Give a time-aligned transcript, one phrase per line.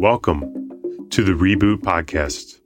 [0.00, 2.58] Welcome to the Reboot Podcast.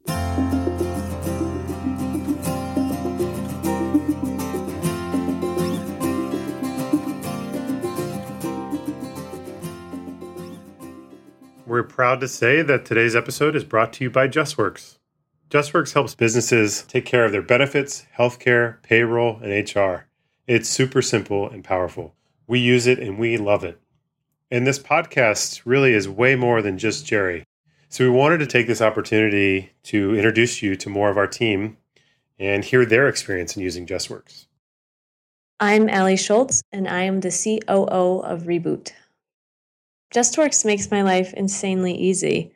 [11.66, 14.98] We're proud to say that today's episode is brought to you by JustWorks.
[15.50, 20.06] JustWorks helps businesses take care of their benefits, healthcare, payroll, and HR.
[20.46, 22.14] It's super simple and powerful.
[22.46, 23.80] We use it and we love it.
[24.50, 27.44] And this podcast really is way more than just Jerry.
[27.88, 31.76] So we wanted to take this opportunity to introduce you to more of our team
[32.38, 34.46] and hear their experience in using JustWorks.
[35.60, 38.92] I'm Allie Schultz, and I am the COO of Reboot.
[40.12, 42.52] JustWorks makes my life insanely easy.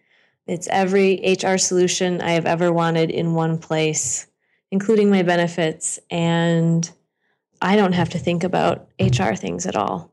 [0.47, 4.27] It's every HR solution I have ever wanted in one place,
[4.71, 6.91] including my benefits, and
[7.63, 10.13] I don't have to think about HR things at all.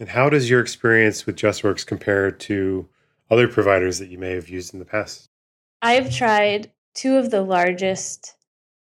[0.00, 2.88] And how does your experience with JustWorks compare to
[3.30, 5.28] other providers that you may have used in the past?
[5.82, 8.34] I've tried two of the largest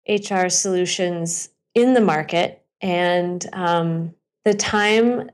[0.07, 4.13] HR solutions in the market, and um,
[4.45, 5.29] the time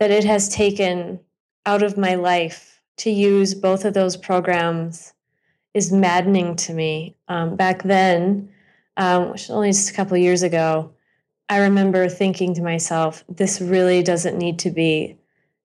[0.00, 1.20] that it has taken
[1.66, 5.12] out of my life to use both of those programs
[5.74, 7.16] is maddening to me.
[7.28, 8.48] Um, back then,
[8.96, 10.92] um, which only just a couple years ago,
[11.48, 15.16] I remember thinking to myself, this really doesn't need to be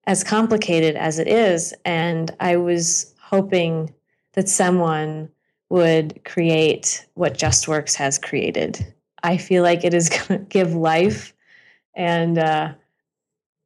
[0.06, 1.74] as complicated as it is.
[1.84, 3.92] And I was hoping
[4.32, 5.28] that someone
[5.70, 8.94] would create what JustWorks has created.
[9.22, 11.34] I feel like it is going to give life
[11.94, 12.74] and uh,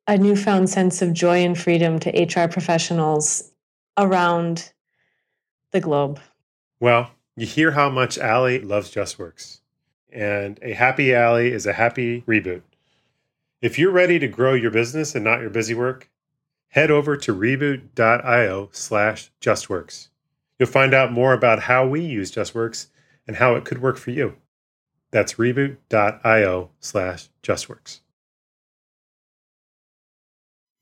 [0.07, 3.51] a newfound sense of joy and freedom to HR professionals
[3.97, 4.73] around
[5.73, 6.21] the globe.
[6.81, 9.58] Well, you hear how much Allie loves JustWorks
[10.13, 12.63] and a happy Allie is a happy reboot.
[13.61, 16.11] If you're ready to grow your business and not your busy work,
[16.69, 20.09] head over to reboot.io slash justworks.
[20.59, 22.89] You'll find out more about how we use JustWorks
[23.27, 24.37] and how it could work for you.
[25.11, 28.01] That's reboot.io slash justworks.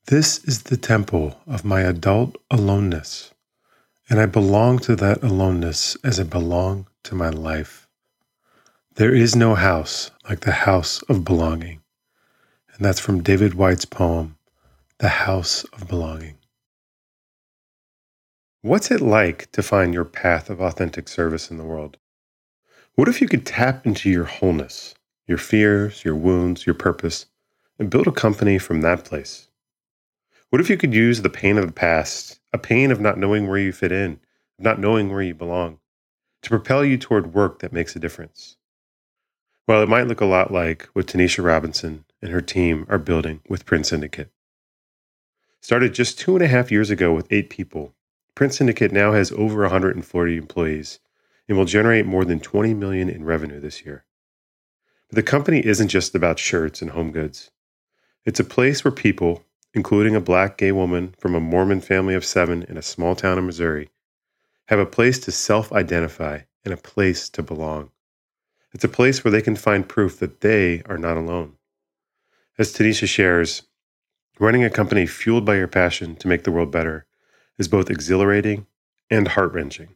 [0.07, 3.33] This is the temple of my adult aloneness,
[4.09, 7.86] and I belong to that aloneness as I belong to my life.
[8.97, 11.81] There is no house like the house of belonging.
[12.73, 14.39] And that's from David Whyte's poem,
[14.97, 16.39] The House of Belonging.
[18.63, 21.97] What's it like to find your path of authentic service in the world?
[22.95, 24.95] What if you could tap into your wholeness,
[25.27, 27.27] your fears, your wounds, your purpose,
[27.77, 29.47] and build a company from that place?
[30.49, 33.47] What if you could use the pain of the past, a pain of not knowing
[33.47, 34.13] where you fit in,
[34.57, 35.77] of not knowing where you belong,
[36.41, 38.57] to propel you toward work that makes a difference?
[39.67, 43.41] Well, it might look a lot like what Tanisha Robinson and her team are building
[43.49, 44.31] with Print Syndicate.
[45.59, 47.93] Started just two and a half years ago with eight people,
[48.33, 50.99] Print Syndicate now has over 140 employees
[51.49, 54.05] and will generate more than 20 million in revenue this year.
[55.09, 57.51] But the company isn't just about shirts and home goods.
[58.25, 62.23] It's a place where people, including a black gay woman from a Mormon family of
[62.23, 63.89] seven in a small town in Missouri,
[64.67, 67.91] have a place to self identify and a place to belong.
[68.73, 71.53] It's a place where they can find proof that they are not alone.
[72.57, 73.63] As Tanisha shares,
[74.39, 77.05] running a company fueled by your passion to make the world better
[77.57, 78.67] is both exhilarating
[79.09, 79.95] and heart wrenching.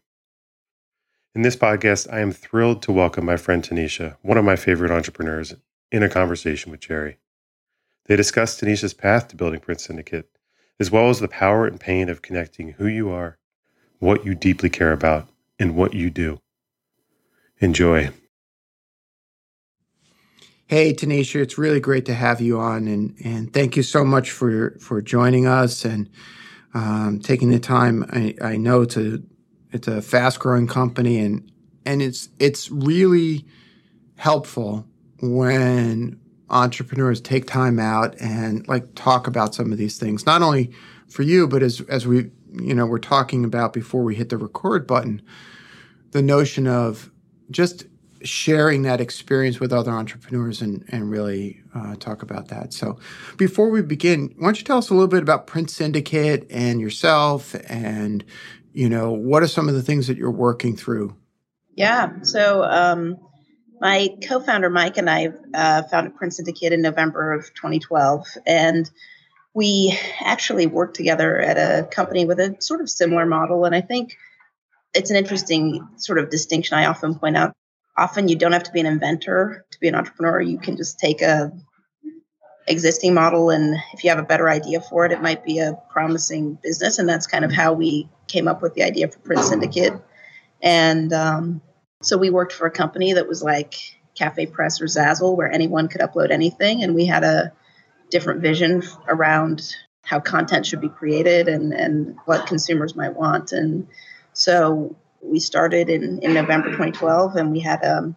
[1.36, 4.92] In this podcast, I am thrilled to welcome my friend Tanisha, one of my favorite
[4.92, 5.54] entrepreneurs,
[5.92, 7.18] in a conversation with Jerry.
[8.06, 10.30] They discuss Tanisha's path to building Print Syndicate,
[10.80, 13.38] as well as the power and pain of connecting who you are,
[14.00, 15.30] what you deeply care about,
[15.60, 16.42] and what you do.
[17.60, 18.12] Enjoy.
[20.72, 24.32] Hey, Tanisha, it's really great to have you on, and and thank you so much
[24.32, 26.10] for for joining us and
[26.74, 28.06] um, taking the time.
[28.14, 29.20] I, I know it's a
[29.74, 31.52] it's a fast growing company, and
[31.86, 33.46] and it's it's really
[34.16, 34.88] helpful
[35.22, 36.18] when
[36.50, 40.72] entrepreneurs take time out and like talk about some of these things, not only
[41.10, 44.38] for you, but as as we you know we're talking about before we hit the
[44.38, 45.22] record button,
[46.12, 47.12] the notion of
[47.50, 47.88] just
[48.24, 52.74] sharing that experience with other entrepreneurs and, and really uh, talk about that.
[52.74, 53.00] So,
[53.38, 56.80] before we begin, why don't you tell us a little bit about Print Syndicate and
[56.80, 58.24] yourself, and
[58.74, 61.16] you know what are some of the things that you're working through?
[61.76, 62.22] Yeah.
[62.24, 63.18] So, um,
[63.80, 68.90] my co-founder Mike and I uh, founded Print Syndicate in November of 2012, and
[69.54, 73.66] we actually worked together at a company with a sort of similar model.
[73.66, 74.18] And I think
[74.94, 77.54] it's an interesting sort of distinction I often point out
[78.02, 80.42] often you don't have to be an inventor to be an entrepreneur.
[80.42, 81.52] You can just take a
[82.68, 85.78] existing model and if you have a better idea for it it might be a
[85.90, 89.44] promising business and that's kind of how we came up with the idea for print
[89.44, 89.94] syndicate
[90.62, 91.60] and um,
[92.04, 93.74] so we worked for a company that was like
[94.16, 97.52] CafePress or zazzle where anyone could upload anything and we had a
[98.12, 103.88] different vision around how content should be created and, and what consumers might want and
[104.34, 108.16] so we started in, in november 2012 and we had um,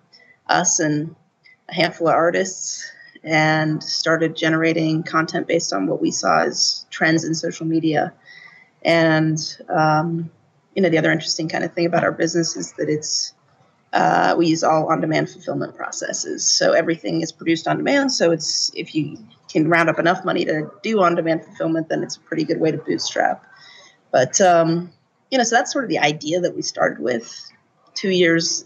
[0.49, 1.15] us and
[1.69, 2.91] a handful of artists
[3.25, 8.13] and started generating content based on what we saw as trends in social media.
[8.83, 9.39] And
[9.71, 10.31] um,
[10.75, 13.33] you know, the other interesting kind of thing about our business is that it's
[13.93, 16.45] uh, we use all on-demand fulfillment processes.
[16.45, 18.11] So everything is produced on demand.
[18.13, 19.17] So it's if you
[19.49, 22.73] can round up enough money to do on-demand fulfillment, then it's a pretty good way
[22.73, 23.45] to bootstrap.
[24.11, 24.93] But um,
[25.31, 27.51] you know, so that's sort of the idea that we started with.
[27.95, 28.65] Two years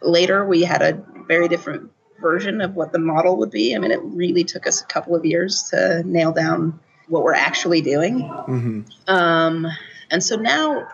[0.00, 1.90] later, we had a very different
[2.20, 3.74] version of what the model would be.
[3.74, 6.78] I mean, it really took us a couple of years to nail down
[7.08, 8.20] what we're actually doing.
[8.20, 8.82] Mm-hmm.
[9.06, 9.66] Um,
[10.10, 10.88] and so now,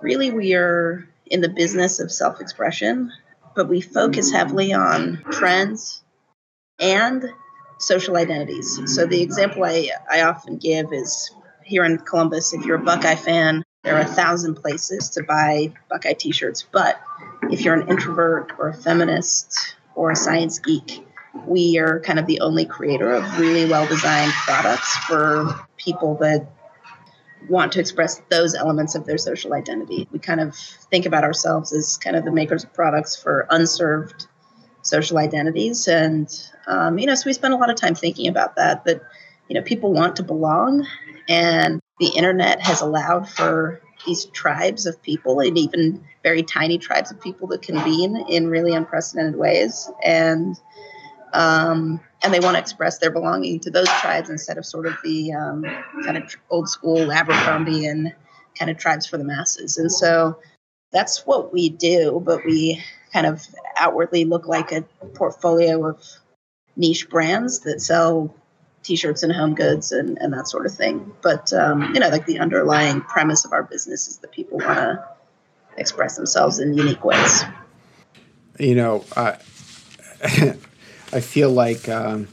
[0.00, 3.12] really, we are in the business of self expression,
[3.54, 6.02] but we focus heavily on trends
[6.78, 7.24] and
[7.78, 8.80] social identities.
[8.94, 11.30] So, the example I, I often give is
[11.64, 15.72] here in Columbus, if you're a Buckeye fan, there are a thousand places to buy
[15.88, 16.64] Buckeye t shirts.
[16.70, 17.00] But
[17.50, 21.04] if you're an introvert or a feminist or a science geek.
[21.46, 26.48] We are kind of the only creator of really well designed products for people that
[27.48, 30.08] want to express those elements of their social identity.
[30.12, 34.26] We kind of think about ourselves as kind of the makers of products for unserved
[34.82, 35.88] social identities.
[35.88, 36.28] And,
[36.66, 39.02] um, you know, so we spend a lot of time thinking about that, that,
[39.48, 40.86] you know, people want to belong.
[41.28, 47.10] And the internet has allowed for these tribes of people and even very tiny tribes
[47.10, 49.90] of people that convene in really unprecedented ways.
[50.04, 50.58] And
[51.32, 54.94] um, and they want to express their belonging to those tribes instead of sort of
[55.04, 55.62] the um,
[56.04, 58.14] kind of old school Abercrombie and
[58.58, 59.76] kind of tribes for the masses.
[59.76, 60.38] And so
[60.92, 63.46] that's what we do but we kind of
[63.76, 64.82] outwardly look like a
[65.14, 66.02] portfolio of
[66.76, 68.34] niche brands that sell
[68.88, 71.12] t-shirts and home goods and, and that sort of thing.
[71.20, 74.78] But um, you know, like the underlying premise of our business is that people want
[74.78, 75.04] to
[75.76, 77.44] express themselves in unique ways.
[78.58, 79.36] You know, I
[81.12, 82.28] I feel like um,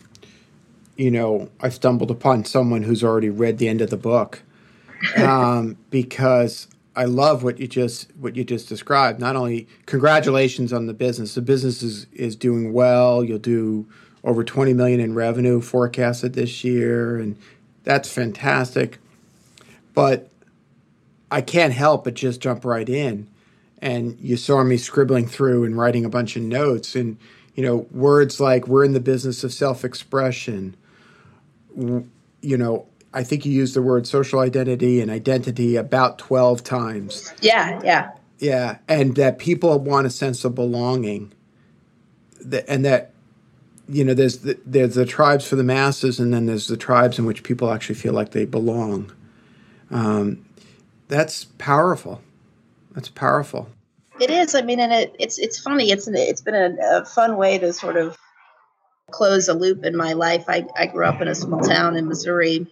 [0.96, 4.42] you know I stumbled upon someone who's already read the end of the book
[5.18, 9.20] um, because I love what you just what you just described.
[9.20, 13.26] Not only congratulations on the business, the business is is doing well.
[13.26, 13.88] You'll do
[14.26, 17.38] over 20 million in revenue forecasted this year and
[17.84, 18.98] that's fantastic.
[19.94, 20.30] But
[21.32, 23.30] i can't help but just jump right in.
[23.80, 27.18] And you saw me scribbling through and writing a bunch of notes and
[27.54, 30.76] you know words like we're in the business of self-expression.
[31.78, 37.32] You know i think you used the word social identity and identity about 12 times.
[37.42, 38.12] Yeah yeah.
[38.40, 41.32] Yeah and that people want a sense of belonging.
[42.68, 43.15] And that
[43.88, 47.20] you know, there's the, there's the tribes for the masses, and then there's the tribes
[47.20, 49.12] in which people actually feel like they belong.
[49.92, 50.46] Um,
[51.08, 52.22] that's powerful.
[52.94, 53.70] That's powerful.
[54.20, 54.56] It is.
[54.56, 55.92] I mean, and it, it's it's funny.
[55.92, 58.18] It's it's been a, a, fun way to sort of
[59.12, 60.46] close a loop in my life.
[60.48, 62.66] I, I grew up in a small town in Missouri,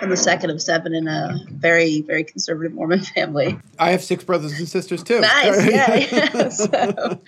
[0.00, 3.58] I'm the second of seven in a very, very conservative Mormon family.
[3.78, 5.20] I have six brothers and sisters too.
[5.20, 5.96] Nice, yeah.
[5.96, 6.48] yeah.
[6.50, 7.20] So,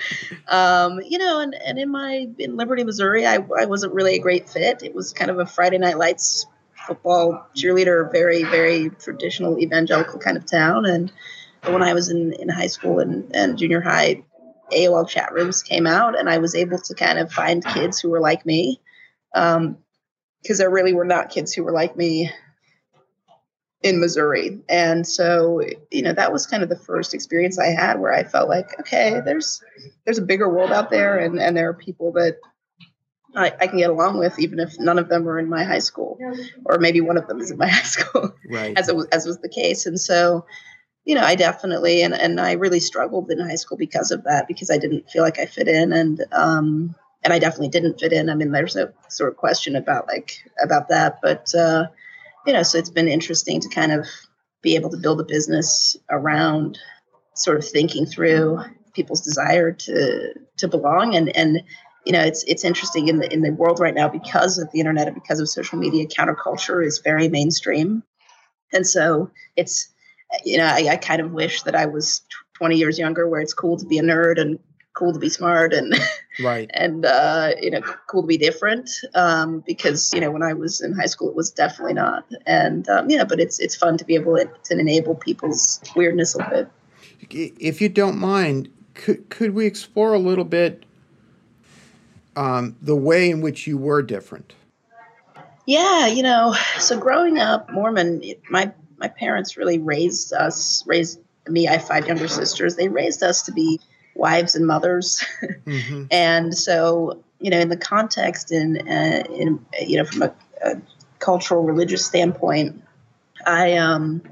[0.49, 4.19] um, you know, and, and in my in Liberty, Missouri, I, I wasn't really a
[4.21, 4.83] great fit.
[4.83, 6.47] It was kind of a Friday Night Lights
[6.87, 10.87] football cheerleader, very, very traditional evangelical kind of town.
[10.87, 11.13] And
[11.65, 14.23] when I was in, in high school and, and junior high,
[14.73, 18.11] AOL chat rooms came out, and I was able to kind of find kids who
[18.11, 18.81] were like me.
[19.35, 19.79] Um,
[20.43, 22.31] because there really were not kids who were like me
[23.83, 24.61] in Missouri.
[24.69, 28.25] And so, you know, that was kind of the first experience I had where I
[28.25, 29.63] felt like, okay, there's
[30.05, 32.39] there's a bigger world out there and, and there are people that
[33.35, 35.79] I, I can get along with even if none of them are in my high
[35.79, 36.19] school.
[36.67, 38.35] Or maybe one of them is in my high school.
[38.51, 38.77] Right.
[38.79, 39.87] As it was as was the case.
[39.87, 40.45] And so,
[41.05, 44.47] you know, I definitely and, and I really struggled in high school because of that,
[44.47, 48.13] because I didn't feel like I fit in and um and I definitely didn't fit
[48.13, 48.29] in.
[48.29, 51.87] I mean, there's no sort of question about like about that, but uh
[52.47, 54.07] you know, so it's been interesting to kind of
[54.63, 56.79] be able to build a business around
[57.35, 58.61] sort of thinking through
[58.95, 61.15] people's desire to to belong.
[61.15, 61.63] And and
[62.07, 64.81] you know it's it's interesting in the in the world right now because of the
[64.81, 68.03] internet and because of social media counterculture is very mainstream.
[68.73, 69.89] And so it's
[70.45, 72.23] you know I, I kind of wish that i was
[72.55, 74.59] 20 years younger where it's cool to be a nerd and
[75.01, 75.95] cool to be smart and
[76.41, 80.53] right and uh, you know cool to be different um, because you know when I
[80.53, 83.97] was in high school it was definitely not and um, yeah but it's it's fun
[83.97, 86.69] to be able to, to enable people's weirdness a little bit.
[87.59, 90.85] If you don't mind, could could we explore a little bit
[92.37, 94.53] um, the way in which you were different?
[95.67, 101.69] Yeah, you know, so growing up Mormon, my my parents really raised us raised me.
[101.69, 102.77] I have five younger sisters.
[102.77, 103.81] They raised us to be
[104.15, 105.25] wives and mothers.
[105.67, 106.05] Mm-hmm.
[106.11, 110.77] and so, you know, in the context in, uh, in you know, from a, a,
[111.19, 112.83] cultural religious standpoint,
[113.47, 114.23] I, um,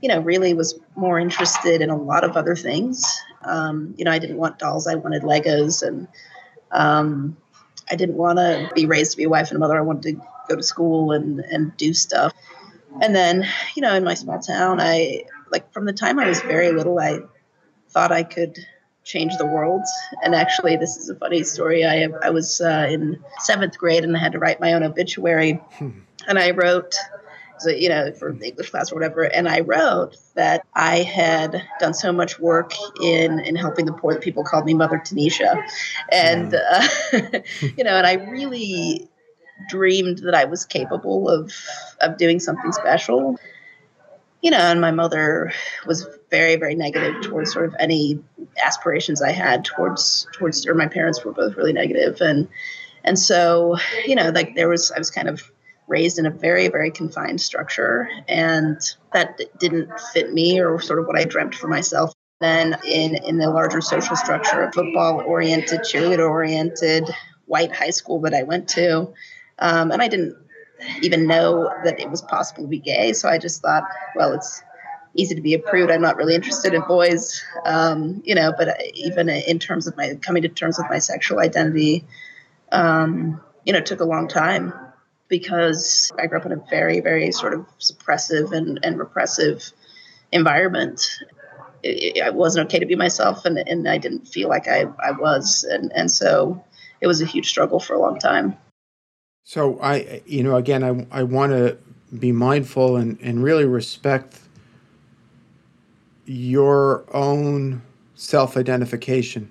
[0.00, 3.04] you know, really was more interested in a lot of other things.
[3.42, 4.86] Um, you know, I didn't want dolls.
[4.86, 6.06] I wanted Legos and,
[6.70, 7.36] um,
[7.90, 9.76] I didn't want to be raised to be a wife and a mother.
[9.76, 12.32] I wanted to go to school and, and do stuff.
[13.00, 16.40] And then, you know, in my small town, I, like from the time I was
[16.40, 17.20] very little, I
[17.90, 18.58] thought I could
[19.08, 19.82] change the world.
[20.22, 21.84] And actually, this is a funny story.
[21.84, 25.54] I I was uh, in seventh grade and I had to write my own obituary,
[25.78, 25.90] hmm.
[26.28, 26.94] and I wrote.
[27.60, 31.60] So, you know, for the English class or whatever, and I wrote that I had
[31.80, 32.70] done so much work
[33.02, 35.60] in in helping the poor that people called me Mother Tanisha,
[36.12, 36.88] and uh,
[37.76, 39.08] you know, and I really
[39.68, 41.52] dreamed that I was capable of
[42.00, 43.36] of doing something special
[44.40, 45.52] you know, and my mother
[45.86, 48.22] was very, very negative towards sort of any
[48.64, 52.48] aspirations I had towards towards, or my parents were both really negative, and
[53.04, 55.50] and so you know, like there was, I was kind of
[55.86, 58.78] raised in a very, very confined structure, and
[59.12, 62.12] that didn't fit me or sort of what I dreamt for myself.
[62.40, 67.08] Then in in the larger social structure, football oriented, cheerleader oriented,
[67.46, 69.12] white high school that I went to,
[69.58, 70.36] um, and I didn't
[71.02, 73.12] even know that it was possible to be gay.
[73.12, 73.82] So I just thought,
[74.14, 74.62] well, it's
[75.18, 75.90] easy to be a prude.
[75.90, 78.52] I'm not really interested in boys, um, you know.
[78.56, 82.04] But even in terms of my coming to terms with my sexual identity,
[82.72, 84.72] um, you know, took a long time
[85.26, 89.72] because I grew up in a very, very sort of suppressive and, and repressive
[90.32, 91.10] environment.
[91.82, 95.12] It, it, wasn't okay to be myself, and, and I didn't feel like I, I
[95.12, 96.64] was, and and so
[97.00, 98.56] it was a huge struggle for a long time.
[99.44, 101.78] So I, you know, again, I, I want to
[102.16, 104.40] be mindful and, and really respect
[106.28, 107.82] your own
[108.14, 109.48] self identification.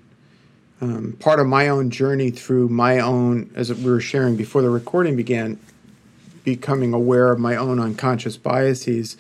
[0.80, 4.70] Um, part of my own journey through my own, as we were sharing before the
[4.70, 5.60] recording began,
[6.44, 9.18] becoming aware of my own unconscious biases.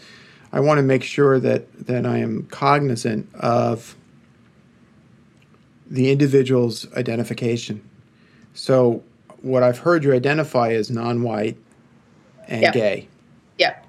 [0.54, 3.96] I want to make sure that that I am cognizant of
[5.90, 7.82] the individual's identification.
[8.54, 9.04] So
[9.42, 11.58] what I've heard you identify as non-white
[12.48, 12.72] and yeah.
[12.72, 13.08] gay.
[13.58, 13.80] Yeah.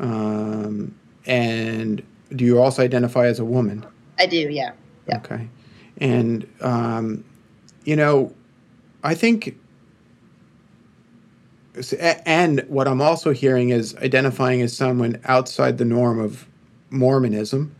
[0.00, 0.94] Um,
[1.26, 2.02] and
[2.34, 3.86] do you also identify as a woman?
[4.18, 4.36] I do.
[4.36, 4.72] Yeah.
[5.08, 5.18] Yeah.
[5.18, 5.48] Okay.
[5.98, 7.24] And um,
[7.84, 8.34] you know,
[9.02, 9.58] I think.
[12.24, 16.46] And what I'm also hearing is identifying as someone outside the norm of
[16.90, 17.74] Mormonism.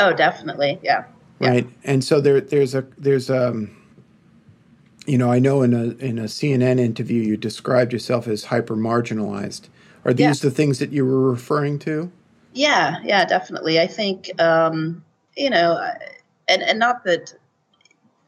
[0.00, 0.80] Oh, definitely.
[0.82, 1.04] Yeah.
[1.38, 1.64] Right.
[1.64, 1.70] Yeah.
[1.84, 3.70] And so there, there's a, there's um,
[5.06, 8.76] you know, I know in a in a CNN interview you described yourself as hyper
[8.76, 9.68] marginalized.
[10.04, 10.50] Are these yeah.
[10.50, 12.10] the things that you were referring to?
[12.56, 13.78] Yeah, yeah, definitely.
[13.78, 15.04] I think um,
[15.36, 15.78] you know,
[16.48, 17.34] and and not that.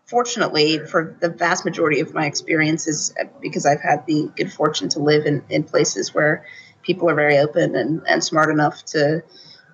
[0.04, 5.00] Fortunately, for the vast majority of my experiences, because I've had the good fortune to
[5.00, 6.46] live in, in places where
[6.82, 9.22] people are very open and, and smart enough to,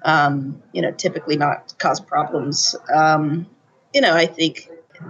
[0.03, 2.75] um, you know, typically not cause problems.
[2.93, 3.47] Um,
[3.93, 4.69] you know, I think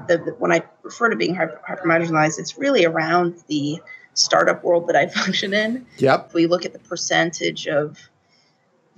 [0.09, 3.81] the, the, when I refer to being hyper, hyper marginalized, it's really around the
[4.13, 5.87] startup world that I function in.
[5.97, 6.27] Yep.
[6.29, 7.99] If we look at the percentage of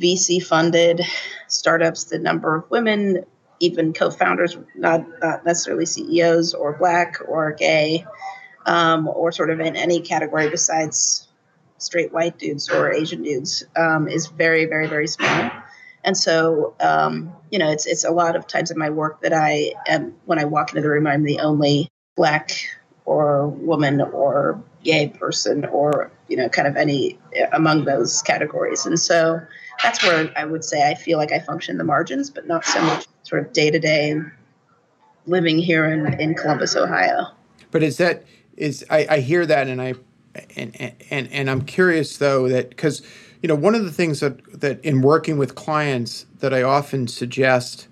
[0.01, 1.03] VC funded
[1.49, 3.25] startups, the number of women,
[3.61, 8.05] even co-founders, not, not necessarily CEOs or black or gay,
[8.67, 11.29] um, or sort of in any category besides
[11.79, 15.51] straight white dudes or Asian dudes, um, is very, very, very small.
[16.05, 19.33] And so, um, you know, it's it's a lot of times in my work that
[19.33, 22.53] I am when I walk into the room, I'm the only black
[23.05, 27.19] or woman or gay person or you know, kind of any
[27.53, 28.87] among those categories.
[28.87, 29.41] And so
[29.83, 32.81] that's where I would say I feel like I function the margins, but not so
[32.83, 34.21] much sort of day to day
[35.27, 37.27] living here in, in Columbus, Ohio.
[37.71, 38.25] But is that
[38.57, 39.95] is I, I hear that and I
[40.57, 43.03] and and and I'm curious though that because
[43.43, 47.07] you know, one of the things that, that in working with clients that I often
[47.07, 47.89] suggest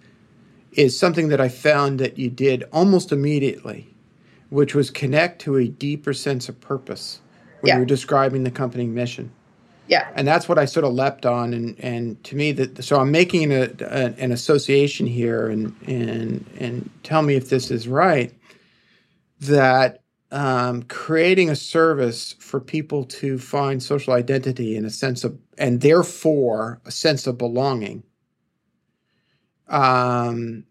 [0.73, 3.95] is something that I found that you did almost immediately,
[4.51, 7.21] which was connect to a deeper sense of purpose
[7.61, 7.75] when yeah.
[7.75, 9.31] you were describing the company mission.
[9.87, 10.11] Yeah.
[10.15, 11.53] And that's what I sort of leapt on.
[11.53, 16.47] And, and to me, that so I'm making a, a, an association here and, and,
[16.59, 18.33] and tell me if this is right.
[19.41, 20.01] that
[20.31, 25.81] um, creating a service for people to find social identity and a sense of, and
[25.81, 28.03] therefore a sense of belonging,
[29.69, 30.65] um,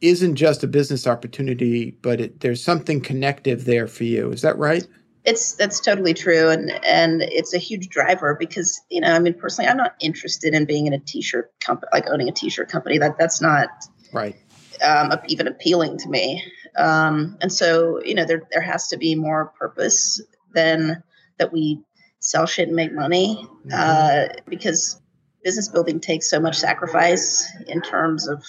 [0.00, 4.32] isn't just a business opportunity, but it, there's something connective there for you.
[4.32, 4.86] Is that right?
[5.24, 9.34] It's that's totally true, and and it's a huge driver because you know I mean
[9.34, 12.96] personally I'm not interested in being in a t-shirt company like owning a t-shirt company
[12.98, 13.68] that that's not
[14.14, 14.36] right
[14.82, 16.44] um, even appealing to me.
[16.76, 20.20] Um, and so, you know, there there has to be more purpose
[20.54, 21.02] than
[21.38, 21.80] that we
[22.20, 23.36] sell shit and make money
[23.66, 23.70] mm-hmm.
[23.72, 25.00] uh, because
[25.42, 28.44] business building takes so much sacrifice in terms of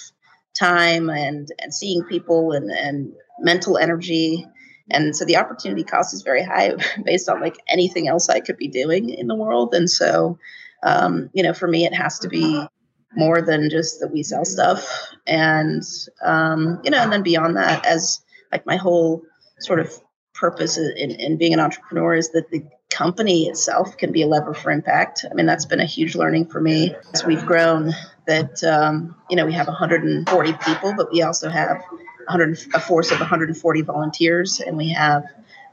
[0.58, 4.46] time and and seeing people and and mental energy
[4.90, 6.72] and so the opportunity cost is very high
[7.04, 9.74] based on like anything else i could be doing in the world.
[9.74, 10.38] And so
[10.82, 12.66] um, you know for me it has to be
[13.14, 14.86] more than just that we sell stuff.
[15.26, 15.82] And
[16.24, 19.22] um, you know and then beyond that as like my whole
[19.60, 19.92] sort of
[20.34, 24.54] purpose in, in being an entrepreneur is that the company itself can be a lever
[24.54, 25.24] for impact.
[25.30, 26.94] I mean that's been a huge learning for me.
[27.14, 27.92] As we've grown
[28.26, 31.82] that um, you know we have 140 people but we also have
[32.26, 35.24] 100, a force of 140 volunteers and we have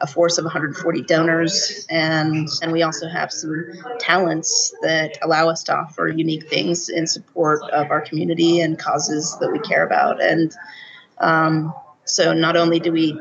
[0.02, 5.64] a force of 140 donors, and and we also have some talents that allow us
[5.64, 10.22] to offer unique things in support of our community and causes that we care about.
[10.22, 10.56] And
[11.18, 11.74] um,
[12.06, 13.20] so, not only do we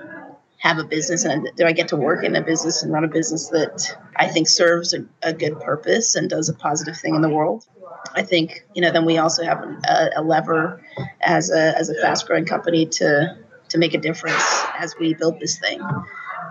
[0.58, 3.08] have a business and do I get to work in a business and run a
[3.08, 7.22] business that I think serves a, a good purpose and does a positive thing in
[7.22, 7.66] the world.
[8.14, 10.82] I think you know then we also have a, a lever
[11.20, 13.36] as a as a fast growing company to
[13.68, 15.80] to make a difference as we build this thing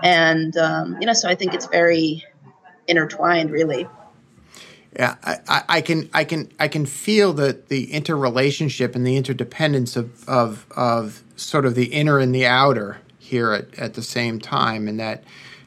[0.04, 2.24] and um, you know, so I think it's very
[2.88, 3.88] intertwined, really.
[4.96, 9.96] Yeah, I, I, can I can I can feel that the interrelationship and the interdependence
[9.96, 14.39] of, of of sort of the inner and the outer here at, at the same
[14.39, 15.24] time, and that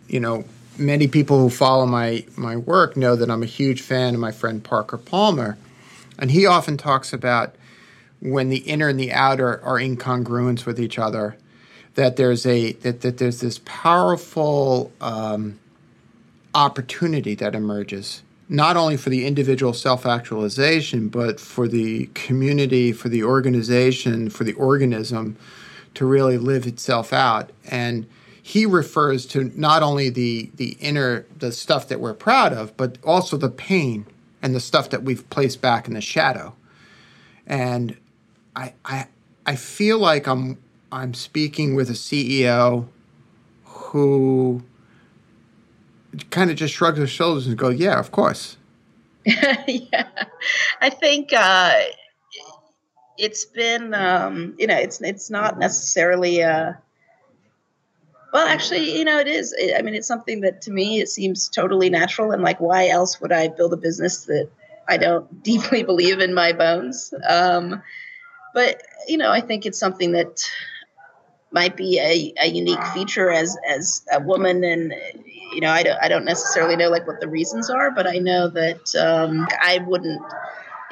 [0.08, 0.44] you know
[0.78, 4.32] many people who follow my my work know that I'm a huge fan of my
[4.32, 5.58] friend Parker Palmer,
[6.18, 7.54] and he often talks about
[8.20, 11.36] when the inner and the outer are in congruence with each other,
[11.94, 15.58] that there's a that, that there's this powerful um,
[16.54, 23.22] opportunity that emerges not only for the individual self-actualization but for the community for the
[23.22, 25.36] organization for the organism
[26.00, 27.50] to really live itself out.
[27.70, 28.06] And
[28.42, 32.96] he refers to not only the the inner the stuff that we're proud of but
[33.04, 34.06] also the pain
[34.40, 36.56] and the stuff that we've placed back in the shadow.
[37.46, 37.98] And
[38.56, 39.08] i i
[39.44, 40.56] i feel like i'm
[40.90, 42.88] I'm speaking with a CEO
[43.64, 44.62] who
[46.30, 48.56] kind of just shrugs his shoulders and goes, "Yeah, of course."
[49.26, 50.08] yeah,
[50.80, 51.74] I think uh,
[53.20, 56.42] it's been, um, you know, it's it's not necessarily.
[56.42, 56.72] Uh,
[58.32, 59.54] well, actually, you know, it is.
[59.76, 63.20] I mean, it's something that to me it seems totally natural, and like, why else
[63.20, 64.48] would I build a business that
[64.88, 67.12] I don't deeply believe in my bones?
[67.28, 67.82] Um,
[68.54, 70.42] but you know, I think it's something that
[71.52, 74.94] might be a, a unique feature as as a woman and
[75.52, 78.18] you know I don't, I don't necessarily know like what the reasons are but i
[78.18, 80.22] know that um, i wouldn't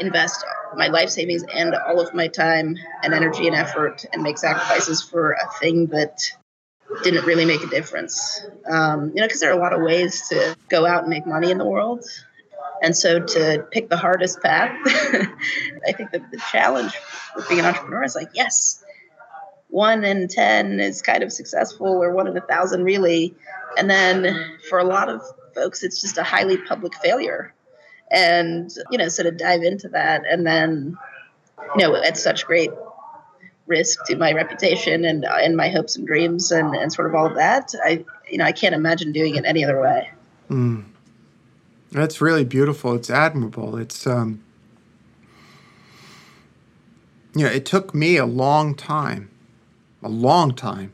[0.00, 0.44] invest
[0.76, 5.02] my life savings and all of my time and energy and effort and make sacrifices
[5.02, 6.30] for a thing that
[7.02, 10.28] didn't really make a difference um, you know because there are a lot of ways
[10.28, 12.04] to go out and make money in the world
[12.82, 14.74] and so to pick the hardest path
[15.86, 16.92] i think that the challenge
[17.36, 18.82] with being an entrepreneur is like yes
[19.68, 23.34] one in 10 is kind of successful or one in a thousand really.
[23.76, 25.22] And then for a lot of
[25.54, 27.54] folks, it's just a highly public failure.
[28.10, 30.96] And, you know, sort of dive into that and then,
[31.76, 32.70] you know, at such great
[33.66, 37.26] risk to my reputation and, and my hopes and dreams and, and sort of all
[37.26, 40.10] of that, I, you know, I can't imagine doing it any other way.
[40.48, 40.84] Mm.
[41.92, 42.94] That's really beautiful.
[42.94, 43.76] It's admirable.
[43.76, 44.42] It's, um,
[47.34, 49.30] you know, it took me a long time
[50.02, 50.92] a long time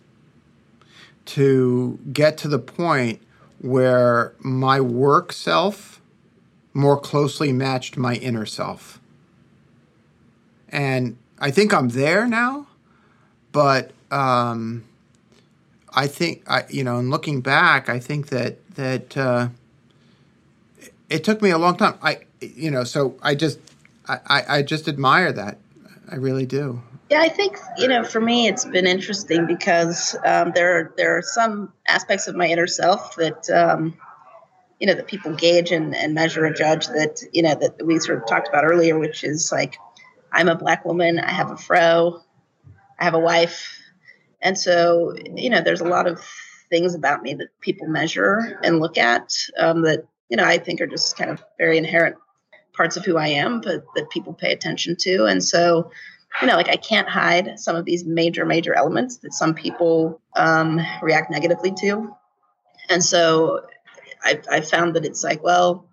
[1.27, 3.23] to get to the point
[3.61, 5.94] where my work self
[6.75, 9.01] more closely matched my inner self.
[10.69, 12.67] And I think I'm there now,
[13.53, 14.85] but um,
[15.95, 19.49] I think I, you know, in looking back, I think that that uh,
[21.09, 21.95] it took me a long time.
[22.03, 23.61] I, you know, so I just
[24.09, 25.59] I, I just admire that.
[26.11, 26.83] I really do.
[27.11, 31.17] Yeah, I think you know, for me, it's been interesting because um, there are, there
[31.17, 33.97] are some aspects of my inner self that um,
[34.85, 37.99] you know that people gauge and, and measure and judge that you know that we
[37.99, 39.79] sort of talked about earlier, which is like
[40.31, 42.21] I'm a black woman, I have a fro,
[43.01, 43.81] I have a wife,
[44.43, 46.21] and so you know, there's a lot of
[46.69, 50.83] things about me that people measure and look at um, that you know I think
[50.83, 52.17] are just kind of very inherent
[52.75, 55.25] parts of who I am, but that people pay attention to.
[55.25, 55.91] And so,
[56.43, 60.21] you know, like I can't hide some of these major, major elements that some people
[60.37, 62.15] um, react negatively to.
[62.91, 63.63] And so
[64.25, 65.87] I, I found that it's like, well,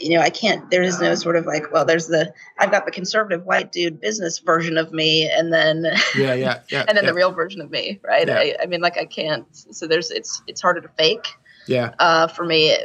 [0.00, 2.86] you know, I can't, there is no sort of like, well, there's the, I've got
[2.86, 5.84] the conservative white dude business version of me and then,
[6.16, 6.84] yeah, yeah, yeah.
[6.88, 7.10] and then yeah.
[7.10, 8.00] the real version of me.
[8.02, 8.26] Right.
[8.26, 8.38] Yeah.
[8.38, 11.26] I, I mean, like I can't, so there's, it's, it's harder to fake
[11.66, 11.94] Yeah.
[11.98, 12.76] uh, for me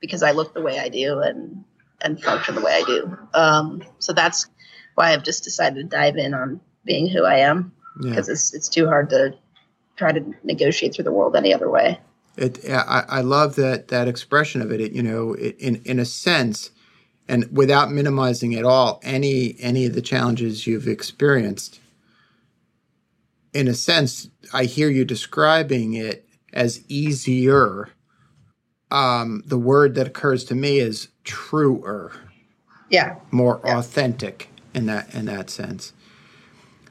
[0.00, 1.64] because I look the way I do and,
[2.00, 3.16] and function the way I do.
[3.32, 4.48] Um, so that's
[4.96, 8.10] why I've just decided to dive in on being who I am Yeah.
[8.10, 9.34] because it's, it's too hard to
[9.96, 12.00] try to negotiate through the world any other way.
[12.36, 14.80] It, I, I love that that expression of it.
[14.80, 16.70] it you know, it, in in a sense,
[17.28, 21.80] and without minimizing at all any any of the challenges you've experienced.
[23.54, 27.90] In a sense, I hear you describing it as easier.
[28.90, 32.12] Um, the word that occurs to me is truer,
[32.90, 33.16] Yeah.
[33.30, 33.78] more Yeah.
[33.78, 35.92] authentic in that in that sense.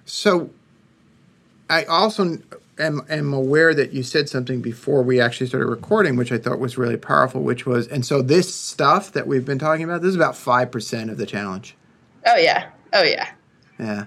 [0.06, 0.52] So,
[1.70, 2.40] I also
[2.82, 6.60] am, am aware that you said something before we actually started recording, which I thought
[6.60, 10.10] was really powerful, which was, and so this stuff that we've been talking about, this
[10.10, 11.76] is about 5% of the challenge.
[12.26, 12.70] Oh yeah.
[12.94, 13.30] Oh yeah.
[13.80, 14.06] Yeah.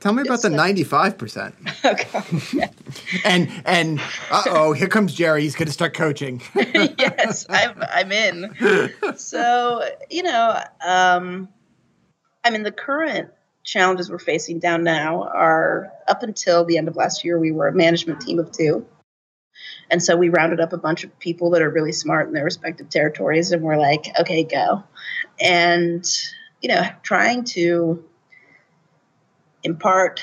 [0.00, 1.52] Tell me about the 95%.
[1.84, 2.56] Okay.
[2.56, 2.68] Yeah.
[3.24, 5.42] And, and uh oh, here comes Jerry.
[5.42, 6.42] He's going to start coaching.
[6.54, 8.54] yes, I'm I'm in.
[9.16, 11.48] So you know, um,
[12.44, 13.30] I mean, the current
[13.66, 17.66] challenges we're facing down now are up until the end of last year, we were
[17.66, 18.86] a management team of two.
[19.90, 22.44] And so we rounded up a bunch of people that are really smart in their
[22.44, 24.84] respective territories, and we're like, okay, go.
[25.40, 26.04] And,
[26.62, 28.04] you know, trying to
[29.64, 30.22] impart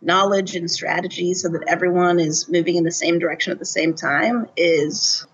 [0.00, 3.94] knowledge and strategy so that everyone is moving in the same direction at the same
[3.94, 5.26] time is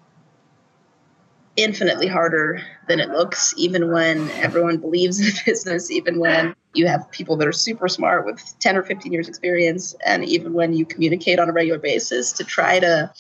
[1.57, 7.09] infinitely harder than it looks, even when everyone believes in business, even when you have
[7.13, 10.85] people that are super smart with 10 or 15 years experience, and even when you
[10.85, 13.13] communicate on a regular basis to try to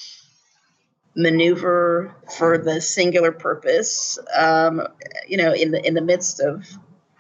[1.14, 4.82] maneuver for the singular purpose, um,
[5.28, 6.66] you know, in the in the midst of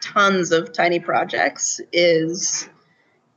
[0.00, 2.68] tons of tiny projects is,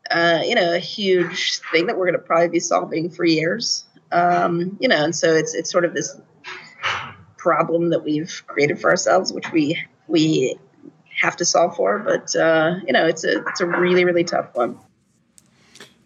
[0.10, 3.86] uh, you know, a huge thing that we're going to probably be solving for years.
[4.12, 6.20] Um, you know, and so it's it's sort of this
[7.44, 9.78] problem that we've created for ourselves, which we
[10.08, 10.58] we
[11.22, 12.00] have to solve for.
[12.00, 14.80] But uh, you know, it's a it's a really really tough one.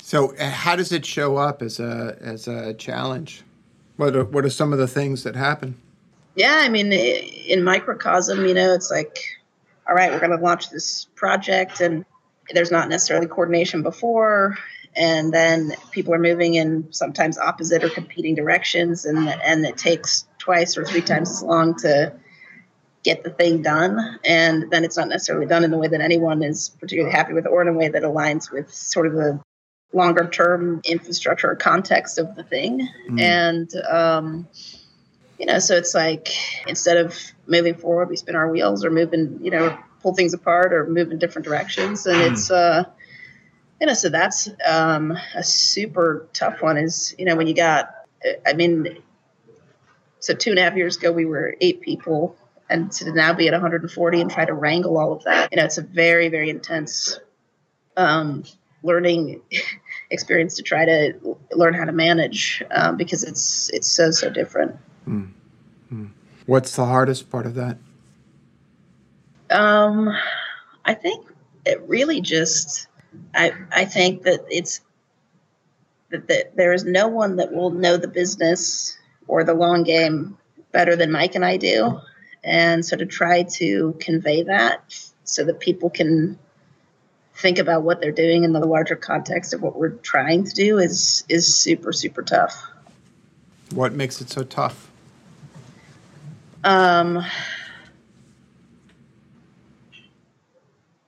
[0.01, 3.43] So, uh, how does it show up as a as a challenge?
[3.97, 5.75] What are, what are some of the things that happen?
[6.35, 9.17] Yeah, I mean, in microcosm, you know, it's like,
[9.89, 12.05] all right, we're going to launch this project, and
[12.53, 14.55] there's not necessarily coordination before,
[14.95, 20.26] and then people are moving in sometimes opposite or competing directions, and and it takes
[20.47, 22.13] twice or three times as long to
[23.03, 26.41] get the thing done, and then it's not necessarily done in the way that anyone
[26.41, 29.39] is particularly happy with, or in a way that aligns with sort of the
[29.91, 33.21] longer term infrastructure or context of the thing, Mm.
[33.21, 34.47] and um,
[35.37, 36.29] you know, so it's like
[36.65, 37.13] instead of
[37.45, 41.11] moving forward, we spin our wheels or moving, you know, pull things apart or move
[41.11, 42.07] in different directions.
[42.07, 42.85] And it's, uh,
[43.79, 47.93] you know, so that's um, a super tough one is, you know, when you got,
[48.45, 48.97] I mean,
[50.19, 52.35] so two and a half years ago, we were eight people.
[52.69, 55.63] And to now be at 140 and try to wrangle all of that, you know,
[55.63, 57.17] it's a very, very intense
[57.95, 58.43] um,
[58.83, 59.41] learning
[60.09, 64.75] experience to try to learn how to manage um, because it's it's so so different.
[66.45, 67.77] What's the hardest part of that?
[69.49, 70.09] Um,
[70.85, 71.25] I think
[71.65, 72.87] it really just,
[73.35, 74.81] I I think that it's
[76.09, 80.37] that, that there is no one that will know the business or the long game
[80.71, 81.99] better than Mike and I do,
[82.43, 86.39] and so to try to convey that so that people can
[87.35, 90.79] think about what they're doing in the larger context of what we're trying to do
[90.79, 92.67] is is super super tough.
[93.73, 94.89] What makes it so tough?
[96.63, 97.23] Um,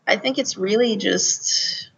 [0.07, 1.89] I think it's really just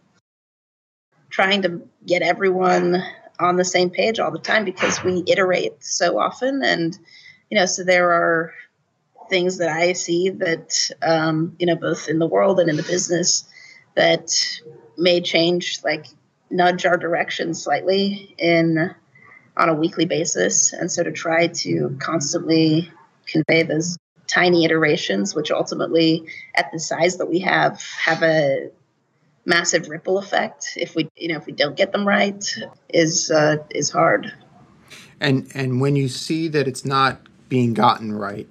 [1.30, 3.02] trying to get everyone
[3.42, 6.98] on the same page all the time because we iterate so often, and
[7.50, 8.52] you know, so there are
[9.28, 12.82] things that I see that um, you know, both in the world and in the
[12.82, 13.44] business,
[13.94, 14.30] that
[14.96, 16.06] may change, like
[16.50, 18.94] nudge our direction slightly in
[19.56, 22.90] on a weekly basis, and so to try to constantly
[23.26, 26.24] convey those tiny iterations, which ultimately,
[26.54, 28.70] at the size that we have, have a
[29.44, 30.72] massive ripple effect.
[30.76, 32.44] If we, you know, if we don't get them right,
[32.88, 34.32] is uh, is hard.
[35.20, 38.48] And and when you see that it's not being gotten right,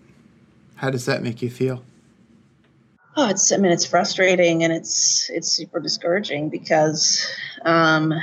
[0.75, 1.83] how does that make you feel?
[3.17, 7.25] Oh, it's I mean it's frustrating and it's it's super discouraging because
[7.65, 8.13] um,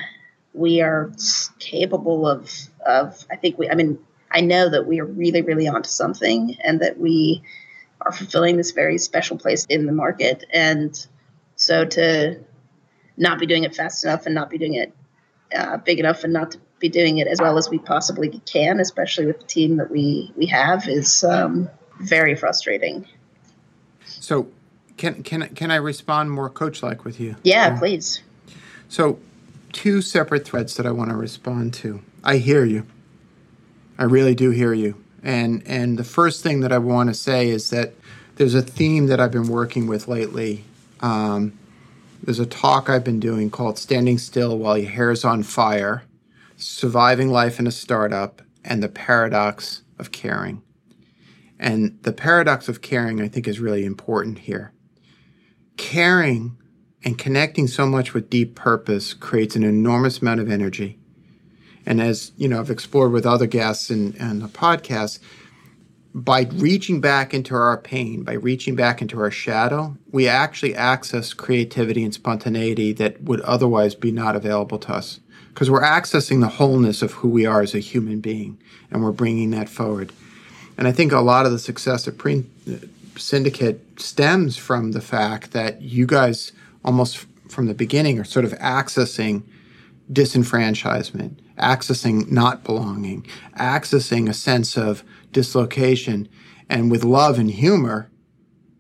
[0.55, 1.13] we are
[1.59, 2.51] capable of
[2.87, 3.99] of I think we I mean
[4.31, 7.43] I know that we are really really onto something and that we
[8.01, 11.07] are fulfilling this very special place in the market and
[11.57, 12.39] so to
[13.19, 14.93] not be doing it fast enough and not be doing it
[15.55, 18.81] uh, big enough and not to be doing it as well as we possibly can,
[18.81, 21.69] especially with the team that we we have, is um,
[22.01, 23.07] very frustrating.
[24.05, 24.49] So,
[24.97, 27.37] can can can I respond more coach like with you?
[27.43, 28.23] Yeah, um, please.
[28.89, 29.19] So,
[29.73, 32.03] two separate threads that I want to respond to.
[32.23, 32.87] I hear you.
[33.99, 35.03] I really do hear you.
[35.23, 37.95] And and the first thing that I want to say is that
[38.37, 40.65] there's a theme that I've been working with lately.
[41.01, 41.58] Um,
[42.29, 46.03] there's a talk I've been doing called "Standing Still While Your Hair's on Fire."
[46.59, 50.61] surviving life in a startup and the paradox of caring.
[51.59, 54.75] And the paradox of caring, I think, is really important here.
[55.79, 56.59] Caring
[57.03, 60.99] and connecting so much with deep purpose creates an enormous amount of energy.
[61.87, 65.19] And as you know, I've explored with other guests and, and the podcast,
[66.25, 71.33] by reaching back into our pain, by reaching back into our shadow, we actually access
[71.33, 76.49] creativity and spontaneity that would otherwise be not available to us because we're accessing the
[76.49, 78.59] wholeness of who we are as a human being
[78.91, 80.13] and we're bringing that forward.
[80.77, 82.47] And I think a lot of the success of Print
[83.17, 86.53] Syndicate stems from the fact that you guys
[86.85, 89.43] almost from the beginning are sort of accessing
[90.13, 93.27] disenfranchisement, accessing not belonging,
[93.57, 96.29] accessing a sense of dislocation,
[96.69, 98.11] and with love and humor,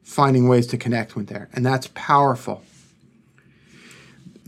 [0.02, 1.48] finding ways to connect with there.
[1.52, 2.62] And that's powerful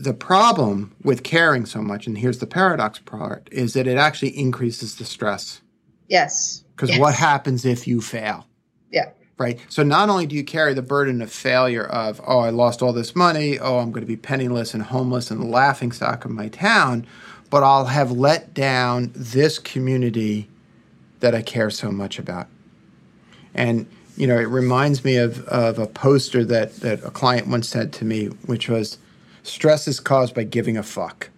[0.03, 4.37] the problem with caring so much, and here's the paradox part, is that it actually
[4.37, 5.61] increases the stress.
[6.07, 6.63] Yes.
[6.75, 6.99] Because yes.
[6.99, 8.47] what happens if you fail?
[8.91, 9.11] Yeah.
[9.37, 9.59] Right.
[9.69, 12.93] So not only do you carry the burden of failure of, oh, I lost all
[12.93, 16.31] this money, oh, I'm going to be penniless and homeless and the laughing stock of
[16.31, 17.05] my town,
[17.49, 20.49] but I'll have let down this community
[21.21, 22.47] that I care so much about.
[23.53, 27.69] And you know, it reminds me of, of a poster that, that a client once
[27.69, 28.97] said to me, which was,
[29.43, 31.29] stress is caused by giving a fuck.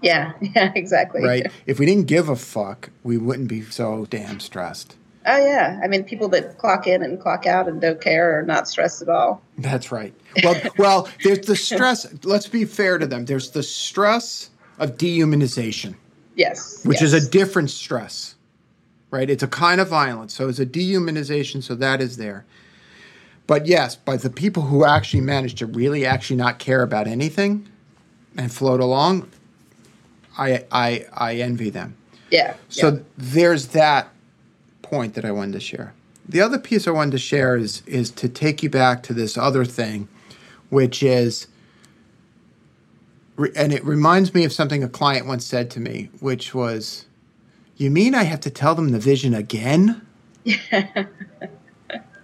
[0.00, 1.22] Yeah, yeah, exactly.
[1.22, 1.50] Right?
[1.66, 4.96] If we didn't give a fuck, we wouldn't be so damn stressed.
[5.24, 8.42] Oh yeah, I mean, people that clock in and clock out and don't care are
[8.42, 9.40] not stressed at all.
[9.56, 10.12] That's right.
[10.42, 12.12] Well, well, there's the stress.
[12.24, 13.26] let's be fair to them.
[13.26, 15.94] There's the stress of dehumanization.
[16.34, 16.84] Yes.
[16.84, 17.12] Which yes.
[17.12, 18.34] is a different stress,
[19.12, 19.30] right?
[19.30, 20.34] It's a kind of violence.
[20.34, 21.62] So it's a dehumanization.
[21.62, 22.44] So that is there.
[23.46, 27.68] But yes, by the people who actually manage to really actually not care about anything
[28.36, 29.30] and float along,
[30.36, 31.96] I I I envy them.
[32.30, 32.56] Yeah.
[32.68, 32.98] So yeah.
[33.16, 34.08] there's that
[34.80, 35.94] point that I wanted to share.
[36.28, 39.36] The other piece I wanted to share is is to take you back to this
[39.36, 40.08] other thing,
[40.70, 41.46] which is
[43.56, 47.06] and it reminds me of something a client once said to me, which was,
[47.82, 50.06] "You mean I have to tell them the vision again?"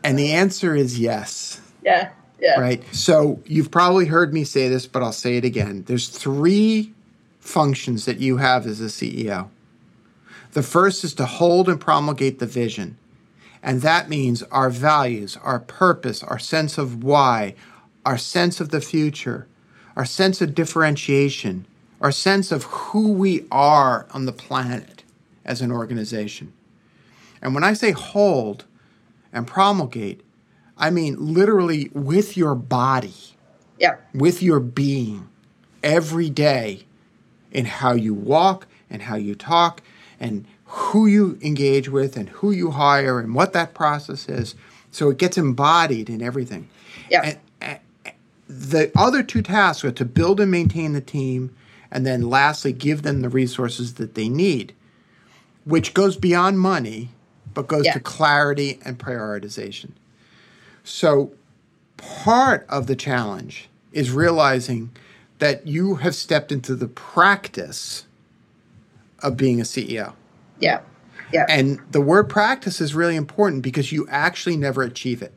[0.09, 1.61] And the answer is yes.
[1.85, 2.11] Yeah.
[2.41, 2.61] Yeah.
[2.61, 2.83] Right.
[2.95, 5.85] So you've probably heard me say this, but I'll say it again.
[5.87, 6.95] There's three
[7.41, 9.49] functions that you have as a CEO.
[10.53, 12.97] The first is to hold and promulgate the vision.
[13.63, 17.55] And that means our values, our purpose, our sense of why,
[18.07, 19.49] our sense of the future,
[19.97, 21.67] our sense of differentiation,
[22.01, 24.98] our sense of who we are on the planet
[25.49, 26.53] as an organization.
[27.43, 28.67] And when I say hold,
[29.33, 30.23] and promulgate,
[30.77, 33.15] I mean literally with your body,
[33.79, 35.29] yeah, with your being,
[35.83, 36.87] every day,
[37.51, 39.83] in how you walk and how you talk
[40.21, 44.55] and who you engage with and who you hire and what that process is.
[44.91, 46.69] So it gets embodied in everything.
[47.11, 47.35] Yeah.
[47.61, 48.15] And, and
[48.49, 51.55] the other two tasks are to build and maintain the team,
[51.91, 54.75] and then lastly, give them the resources that they need,
[55.69, 57.11] which goes beyond money
[57.55, 57.93] but goes yeah.
[57.93, 59.91] to clarity and prioritization.
[60.85, 61.33] So,
[61.97, 64.91] part of the challenge is realizing
[65.39, 68.07] that you have stepped into the practice
[69.25, 70.15] of being a CEO.
[70.61, 70.81] Yeah.
[71.33, 71.47] Yeah.
[71.49, 75.35] And the word practice is really important because you actually never achieve it.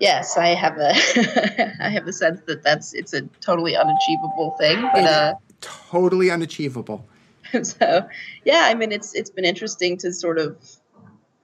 [0.00, 0.90] Yes, I have a
[1.80, 7.06] I have a sense that that's it's a totally unachievable thing, but uh, totally unachievable.
[7.62, 8.08] so
[8.44, 10.56] yeah, I mean it's it's been interesting to sort of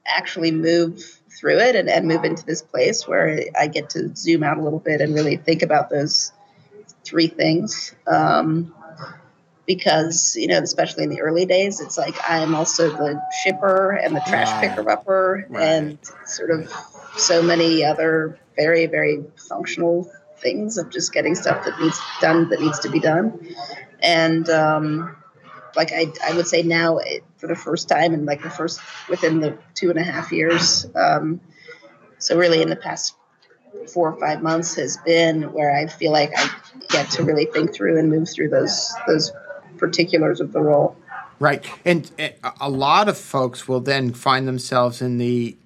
[0.06, 1.02] actually move
[1.38, 4.62] through it and, and move into this place where I get to zoom out a
[4.62, 6.32] little bit and really think about those
[7.04, 7.94] three things.
[8.06, 8.74] Um,
[9.66, 14.16] because you know especially in the early days it's like i'm also the shipper and
[14.16, 14.68] the trash Right.
[14.68, 15.62] picker upper Right.
[15.62, 16.68] and sort of
[17.16, 22.60] so many other very very functional things of just getting stuff that needs done that
[22.60, 23.54] needs to be done
[24.02, 25.14] and um
[25.76, 28.80] like I, I would say now it, for the first time in like the first
[29.08, 31.40] within the two and a half years um
[32.18, 33.14] so really in the past
[33.88, 36.50] four or five months has been where I feel like I
[36.88, 39.32] get to really think through and move through those those
[39.78, 40.96] particulars of the role.
[41.40, 41.64] Right.
[41.84, 45.56] And uh, a lot of folks will then find themselves in the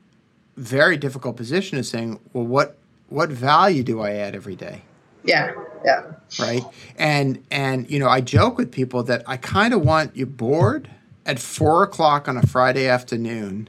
[0.57, 4.83] very difficult position of saying, well, what, what value do I add every day?
[5.25, 5.53] Yeah,
[5.85, 6.63] yeah, Right.
[6.97, 10.91] And, and, you know, I joke with people that I kind of want you bored
[11.27, 13.69] at four o'clock on a Friday afternoon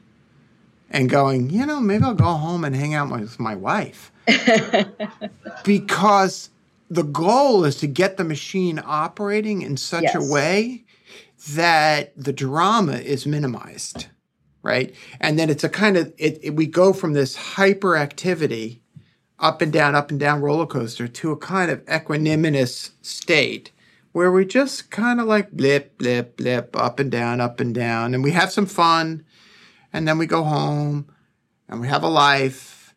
[0.89, 4.12] and going, you know, maybe I'll go home and hang out with my wife.
[5.63, 6.50] because
[6.89, 10.84] the goal is to get the machine operating in such a way
[11.50, 14.08] that the drama is minimized
[14.63, 18.80] right and then it's a kind of it, it- we go from this hyperactivity
[19.39, 23.71] up and down up and down roller coaster to a kind of equanimous state
[24.12, 28.13] where we just kind of like blip blip blip up and down up and down
[28.13, 29.26] and we have some fun
[29.91, 31.08] and then we go home
[31.67, 32.95] and we have a life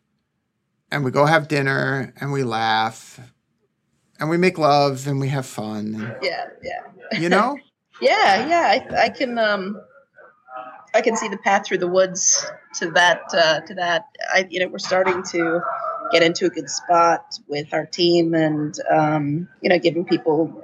[0.91, 3.19] and we go have dinner and we laugh
[4.19, 7.57] and we make love and we have fun yeah, yeah, you know
[8.01, 8.79] yeah, yeah.
[8.91, 9.81] I, I can um,
[10.93, 14.05] I can see the path through the woods to that uh, to that.
[14.33, 15.61] I you know we're starting to
[16.11, 20.61] get into a good spot with our team and um, you know giving people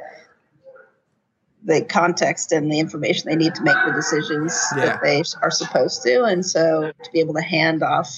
[1.63, 4.86] the context and the information they need to make the decisions Yeah.
[4.86, 8.10] that they are supposed to and so to be able to hand off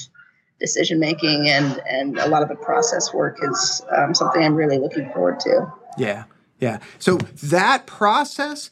[0.59, 4.79] decision making and and a lot of the process work is um, something i'm really
[4.79, 6.23] looking forward to Yeah,
[6.59, 6.79] yeah.
[6.99, 8.69] So that process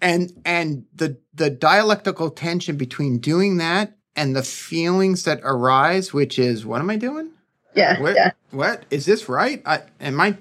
[0.00, 6.38] and and the the dialectical tension between doing that and the feelings that arise, which
[6.38, 7.30] is what am I doing?
[7.74, 8.14] Yeah What?
[8.14, 8.30] yeah.
[8.50, 8.84] What?
[8.90, 9.62] Is this right?
[9.64, 10.36] I, am I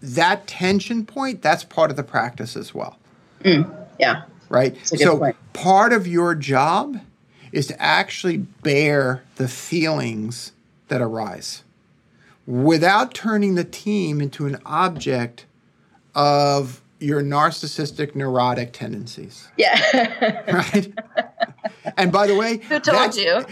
[0.00, 1.42] that tension point?
[1.42, 2.98] That's part of the practice as well,
[3.42, 4.22] mm, yeah.
[4.48, 4.76] Right?
[4.84, 5.36] So point.
[5.52, 7.00] part of your job
[7.52, 10.52] is to actually bear the feelings
[10.88, 11.62] that arise
[12.46, 15.44] without turning the team into an object
[16.14, 19.48] of your narcissistic neurotic tendencies.
[19.56, 19.78] Yeah.
[20.48, 20.92] Right?
[21.96, 23.44] And by the way who told you?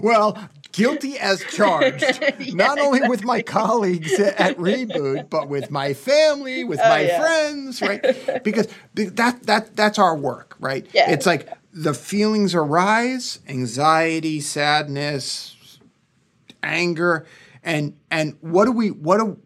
[0.02, 0.38] Well
[0.74, 2.04] guilty as charged
[2.54, 7.20] not only with my colleagues at reboot but with my family with oh, my yeah.
[7.20, 8.04] friends right?
[8.44, 10.86] Because that that that's our work right?
[10.92, 11.10] Yeah.
[11.10, 15.78] it's like the feelings arise anxiety sadness
[16.62, 17.26] anger
[17.62, 19.38] and and what do we what do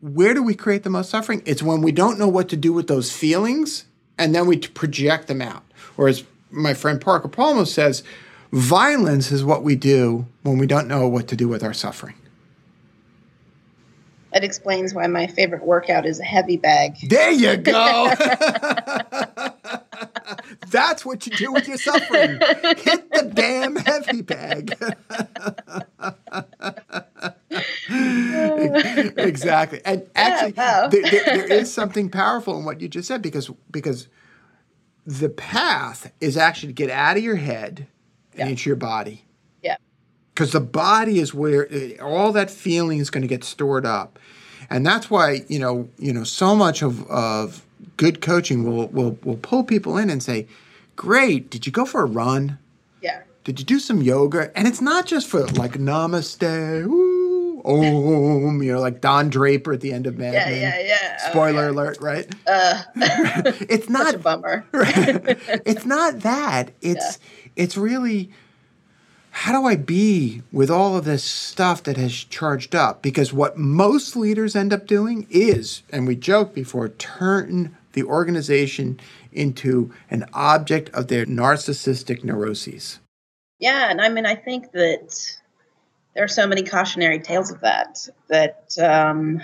[0.00, 1.42] where do we create the most suffering?
[1.46, 3.86] It's when we don't know what to do with those feelings
[4.18, 5.64] and then we project them out.
[5.96, 8.02] Or as my friend Parker Palmer says
[8.54, 12.14] violence is what we do when we don't know what to do with our suffering.
[14.32, 16.96] That explains why my favorite workout is a heavy bag.
[17.08, 18.12] There you go.
[20.70, 22.40] That's what you do with your suffering.
[22.78, 24.76] Hit the damn heavy bag.
[29.16, 29.80] Exactly.
[29.84, 30.88] And actually wow.
[30.88, 34.08] there, there, there is something powerful in what you just said because because
[35.06, 37.86] the path is actually to get out of your head
[38.36, 38.48] Yeah.
[38.48, 39.24] into your body
[39.62, 39.76] yeah
[40.34, 44.18] because the body is where uh, all that feeling is going to get stored up
[44.70, 47.64] and that's why you know you know so much of of
[47.96, 50.46] good coaching will will will pull people in and say
[50.96, 52.58] great did you go for a run
[53.02, 54.50] yeah did you do some yoga?
[54.56, 59.82] And it's not just for like namaste, ooh, om, you know, like Don Draper at
[59.82, 60.60] the end of Mad yeah Men.
[60.62, 61.70] yeah yeah Oh, Spoiler yeah.
[61.70, 62.26] alert, right?
[62.46, 66.70] uh, it's such a not bummer it's not that.
[66.80, 67.18] It's
[67.56, 68.30] it's really
[69.30, 73.02] how do I be with all of this stuff that has charged up?
[73.02, 79.00] Because what most leaders end up doing is, and we joked before, turn the organization
[79.32, 83.00] into an object of their narcissistic neuroses.
[83.58, 85.18] Yeah, and I mean, I think that
[86.14, 88.08] there are so many cautionary tales of that.
[88.28, 89.40] That um,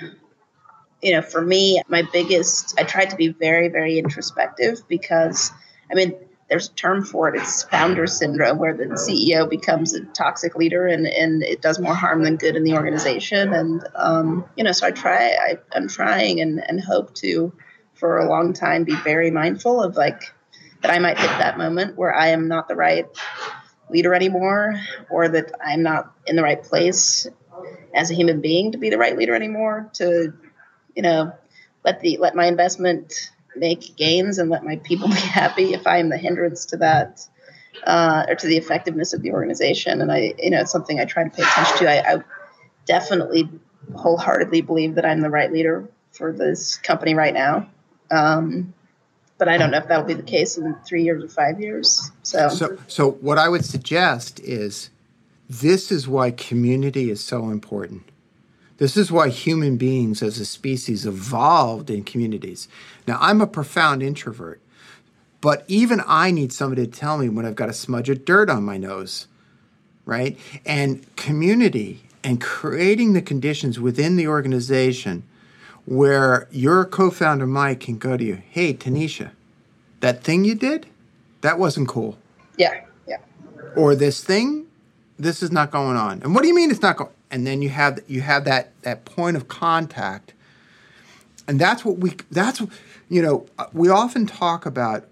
[1.02, 5.50] you know, for me, my biggest, I tried to be very, very introspective because,
[5.90, 6.14] I mean,
[6.50, 7.40] there's a term for it.
[7.40, 11.94] It's founder syndrome, where the CEO becomes a toxic leader and and it does more
[11.94, 13.54] harm than good in the organization.
[13.54, 17.52] And um, you know, so I try, I, I'm trying and and hope to,
[17.94, 20.22] for a long time, be very mindful of like
[20.82, 23.06] that I might hit that moment where I am not the right
[23.88, 27.28] leader anymore or that I'm not in the right place
[27.94, 30.32] as a human being to be the right leader anymore to
[30.94, 31.32] you know
[31.84, 36.08] let the let my investment make gains and let my people be happy if I'm
[36.08, 37.26] the hindrance to that
[37.84, 40.00] uh, or to the effectiveness of the organization.
[40.00, 41.90] And I, you know, it's something I try to pay attention to.
[41.90, 42.24] I, I
[42.86, 43.48] definitely
[43.94, 47.68] wholeheartedly believe that I'm the right leader for this company right now.
[48.10, 48.74] Um,
[49.38, 52.10] but I don't know if that'll be the case in three years or five years.
[52.22, 54.90] So, so, so what I would suggest is
[55.48, 58.04] this is why community is so important.
[58.80, 62.66] This is why human beings as a species evolved in communities.
[63.06, 64.58] Now, I'm a profound introvert,
[65.42, 68.48] but even I need somebody to tell me when I've got a smudge of dirt
[68.48, 69.26] on my nose,
[70.06, 70.38] right?
[70.64, 75.24] And community and creating the conditions within the organization
[75.84, 79.32] where your co founder, Mike, can go to you, hey, Tanisha,
[80.00, 80.86] that thing you did,
[81.42, 82.16] that wasn't cool.
[82.56, 83.18] Yeah, yeah.
[83.76, 84.68] Or this thing,
[85.18, 86.22] this is not going on.
[86.22, 87.10] And what do you mean it's not going?
[87.30, 90.32] And then you have you have that that point of contact,
[91.46, 92.60] and that's what we that's
[93.08, 95.06] you know we often talk about.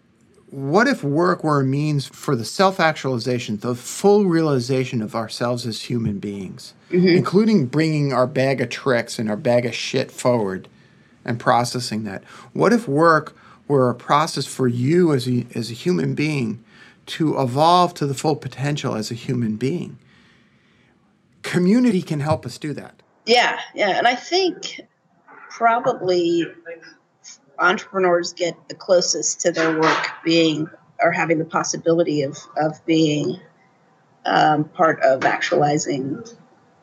[0.50, 5.66] What if work were a means for the self actualization, the full realization of ourselves
[5.66, 7.06] as human beings, mm-hmm.
[7.06, 10.66] including bringing our bag of tricks and our bag of shit forward
[11.22, 12.24] and processing that?
[12.54, 13.36] What if work
[13.68, 16.64] were a process for you as a, as a human being
[17.06, 19.98] to evolve to the full potential as a human being?
[21.42, 23.02] Community can help us do that.
[23.26, 23.90] Yeah, yeah.
[23.90, 24.80] And I think
[25.50, 26.46] probably
[27.58, 30.68] entrepreneurs get the closest to their work being
[31.00, 33.40] or having the possibility of, of being
[34.24, 36.22] um, part of actualizing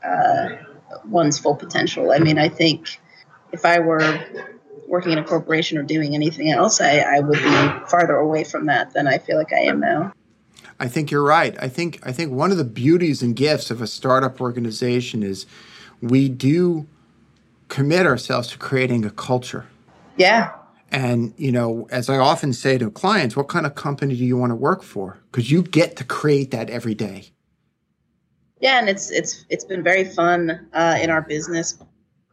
[0.04, 0.50] uh,
[1.06, 2.12] one's full potential.
[2.12, 3.00] I mean, I think
[3.52, 4.24] if I were
[4.88, 8.68] working in a corporation or doing anything else, I, I would be farther away from
[8.68, 10.14] that than I feel like I am now.
[10.80, 11.56] I think you're right.
[11.62, 15.46] I think I think one of the beauties and gifts of a startup organization is
[16.02, 16.88] we do
[17.70, 19.66] commit ourselves to creating a culture.
[20.18, 20.52] Yeah.
[20.92, 24.38] And you know, as I often say to clients, what kind of company do you
[24.38, 25.18] want to work for?
[25.32, 27.32] Because you get to create that every day.
[28.60, 31.78] Yeah, and it's it's it's been very fun uh, in our business.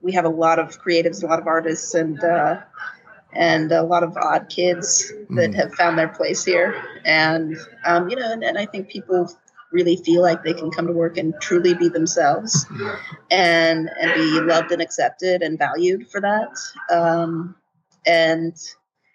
[0.00, 2.60] We have a lot of creatives, a lot of artists, and uh,
[3.34, 5.54] and a lot of odd kids that mm.
[5.54, 6.82] have found their place here.
[7.04, 9.30] And, um, you know, and, and, I think people
[9.70, 12.66] really feel like they can come to work and truly be themselves
[13.30, 16.50] and, and be loved and accepted and valued for that.
[16.90, 17.56] Um,
[18.06, 18.54] and,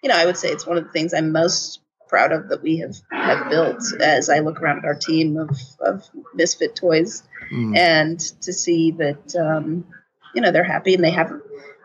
[0.02, 2.62] you know, I would say it's one of the things I'm most proud of that
[2.62, 5.50] we have, have built as I look around at our team of,
[5.80, 7.76] of Misfit Toys mm.
[7.76, 9.86] and to see that, um,
[10.34, 11.32] you know, they're happy and they have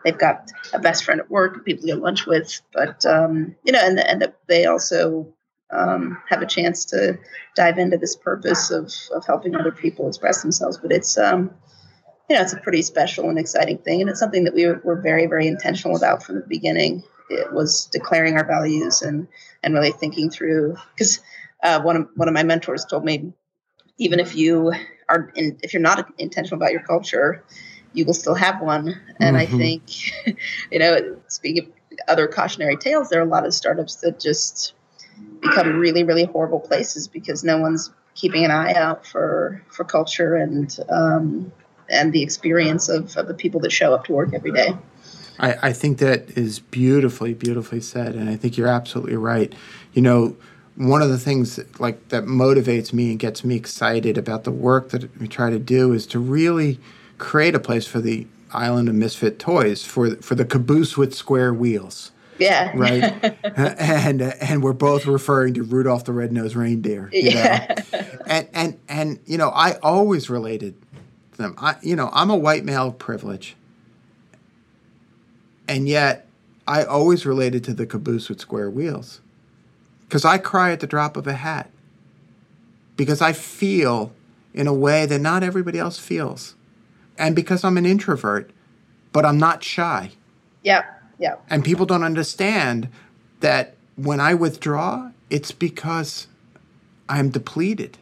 [0.04, 3.80] they've got a best friend at work, people to lunch with, but um, you know,
[3.82, 5.26] and and they also
[5.70, 7.18] um, have a chance to
[7.56, 10.78] dive into this purpose of of helping other people express themselves.
[10.78, 11.50] But it's um,
[12.28, 14.80] you know, it's a pretty special and exciting thing, and it's something that we were,
[14.84, 17.02] were very very intentional about from the beginning.
[17.30, 19.26] It was declaring our values and
[19.62, 21.20] and really thinking through because
[21.62, 23.32] uh, one of one of my mentors told me
[23.98, 24.72] even if you
[25.08, 27.44] are in, if you're not intentional about your culture
[27.94, 29.00] you will still have one.
[29.20, 29.54] And mm-hmm.
[29.54, 30.38] I think,
[30.70, 34.74] you know, speaking of other cautionary tales, there are a lot of startups that just
[35.40, 40.36] become really, really horrible places because no one's keeping an eye out for for culture
[40.36, 41.52] and um,
[41.88, 44.76] and the experience of, of the people that show up to work every day.
[45.38, 49.52] I, I think that is beautifully, beautifully said, and I think you're absolutely right.
[49.92, 50.36] You know,
[50.76, 54.52] one of the things that, like that motivates me and gets me excited about the
[54.52, 56.80] work that we try to do is to really
[57.18, 61.52] create a place for the island of misfit toys for for the caboose with square
[61.52, 62.12] wheels.
[62.38, 62.72] Yeah.
[62.74, 63.36] Right.
[63.56, 67.10] and and we're both referring to Rudolph the Red-Nosed Reindeer.
[67.12, 67.82] You yeah.
[67.92, 68.02] Know?
[68.26, 70.74] and and and you know, I always related
[71.32, 71.54] to them.
[71.58, 73.56] I you know, I'm a white male of privilege.
[75.66, 76.28] And yet
[76.66, 79.20] I always related to the caboose with square wheels.
[80.10, 81.70] Cuz I cry at the drop of a hat.
[82.96, 84.12] Because I feel
[84.52, 86.54] in a way that not everybody else feels
[87.18, 88.50] and because I'm an introvert,
[89.12, 90.12] but I'm not shy.
[90.62, 90.84] Yeah,
[91.18, 91.36] yeah.
[91.48, 92.88] And people don't understand
[93.40, 96.26] that when I withdraw, it's because
[97.08, 97.98] I'm depleted.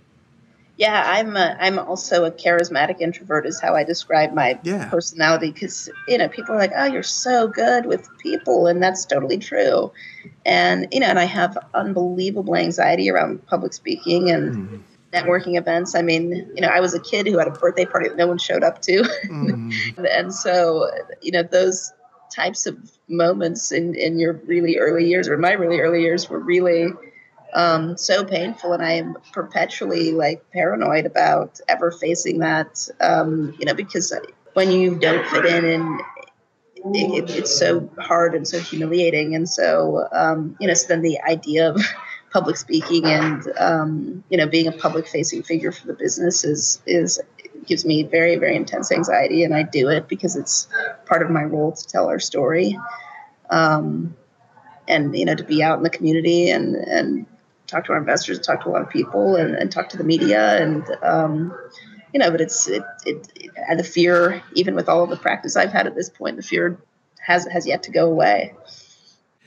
[0.79, 4.89] Yeah, I'm a, I'm also a charismatic introvert is how I describe my yeah.
[4.89, 9.05] personality because you know people are like, "Oh, you're so good with people," and that's
[9.05, 9.93] totally true.
[10.47, 14.83] And you know, and I have unbelievable anxiety around public speaking and mm
[15.13, 15.95] networking events.
[15.95, 18.27] I mean, you know, I was a kid who had a birthday party that no
[18.27, 19.03] one showed up to.
[19.27, 20.07] Mm.
[20.11, 20.91] and so,
[21.21, 21.93] you know, those
[22.35, 26.39] types of moments in, in your really early years or my really early years were
[26.39, 26.89] really
[27.53, 28.73] um, so painful.
[28.73, 34.15] And I am perpetually like paranoid about ever facing that, um, you know, because
[34.55, 36.01] when you don't fit in and
[36.95, 39.35] it, it's so hard and so humiliating.
[39.35, 41.85] And so, um, you know, so then the idea of
[42.33, 46.81] public speaking and, um, you know, being a public facing figure for the business is,
[46.87, 47.21] is,
[47.67, 49.45] gives me very, very intense anxiety.
[49.45, 50.69] And I do it because it's
[51.07, 52.79] part of my role to tell our story.
[53.51, 54.17] Um,
[54.89, 57.27] and, you know, to be out in the community and, and
[57.67, 60.05] talk to our investors, talk to a lot of people and, and talk to the
[60.05, 61.55] media and, um,
[62.13, 65.57] you know, but it's it, it, it the fear, even with all of the practice
[65.57, 66.79] I've had at this point, the fear
[67.21, 68.55] has has yet to go away.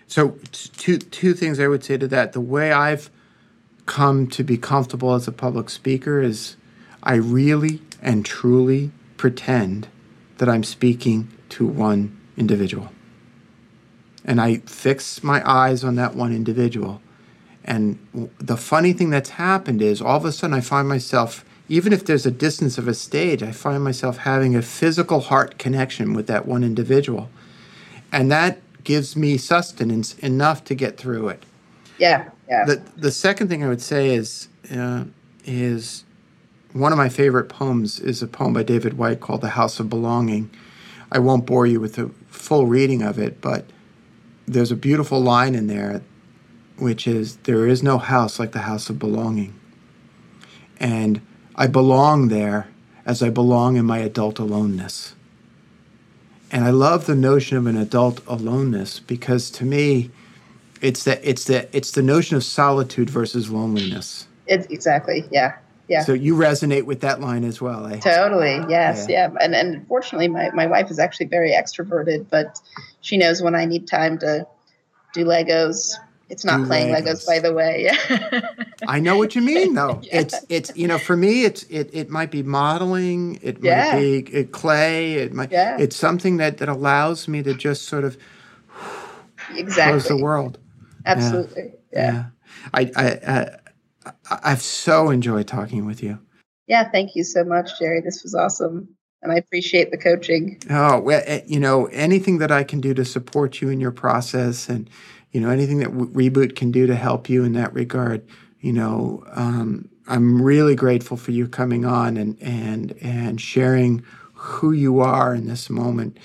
[0.08, 2.34] So two two things I would say to that.
[2.34, 3.10] The way I've
[3.86, 6.56] come to be comfortable as a public speaker is
[7.04, 9.88] I really and truly pretend
[10.38, 12.90] that I'm speaking to one individual.
[14.24, 17.02] And I fix my eyes on that one individual.
[17.64, 21.94] And the funny thing that's happened is all of a sudden I find myself even
[21.94, 26.14] if there's a distance of a stage, I find myself having a physical heart connection
[26.14, 27.30] with that one individual.
[28.12, 31.44] And that gives me sustenance enough to get through it.
[31.98, 32.66] Yeah, yeah.
[32.66, 35.06] The, the second thing I would say is, uh,
[35.44, 36.06] is
[36.72, 39.90] one of my favorite poems is a poem by David Whyte called The House of
[39.90, 40.50] Belonging.
[41.12, 43.66] I won't bore you with the full reading of it, but
[44.48, 46.02] there's a beautiful line in there
[46.78, 49.58] which is, There is no house like the house of belonging.
[50.78, 51.22] And
[51.56, 52.68] I belong there
[53.06, 55.16] as I belong in my adult aloneness.
[56.56, 60.10] And I love the notion of an adult aloneness because to me,
[60.82, 64.26] it's the it's the it's the notion of solitude versus loneliness.
[64.48, 65.58] It's exactly, yeah.
[65.90, 66.04] Yeah.
[66.04, 68.00] So you resonate with that line as well, eh?
[68.00, 68.62] Totally.
[68.70, 69.06] Yes.
[69.10, 69.32] Yeah.
[69.34, 69.38] yeah.
[69.42, 72.58] And and fortunately my, my wife is actually very extroverted, but
[73.02, 74.48] she knows when I need time to
[75.14, 75.96] do Legos,
[76.30, 77.24] it's not Do playing Legos.
[77.24, 77.28] Legos.
[77.28, 77.84] by the way.
[77.84, 78.42] Yeah.
[78.88, 80.00] I know what you mean, though.
[80.04, 80.22] yeah.
[80.22, 83.92] It's it's you know for me it's it it might be modeling, it yeah.
[83.92, 85.78] might be it, clay, it might yeah.
[85.80, 88.18] it's something that that allows me to just sort of
[89.56, 90.58] exactly close the world.
[91.06, 92.26] Absolutely, yeah.
[92.74, 96.20] I, I I I've so enjoyed talking with you.
[96.68, 98.02] Yeah, thank you so much, Jerry.
[98.02, 98.96] This was awesome
[99.26, 100.62] and I appreciate the coaching.
[100.70, 103.92] Oh, well, eh, you know, anything that I can do to support you in your
[103.92, 104.88] process and
[105.36, 108.26] you know anything that reboot can do to help you in that regard
[108.62, 114.02] you know um, i'm really grateful for you coming on and and and sharing
[114.34, 116.18] who you are in this moment.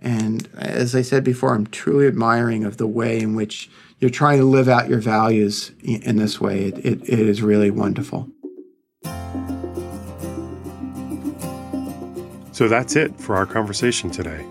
[0.00, 4.38] And as i said before i'm truly admiring of the way in which you're trying
[4.38, 6.66] to live out your values in this way.
[6.66, 8.28] It, it, it is really wonderful.
[12.52, 14.46] So that's it for our conversation today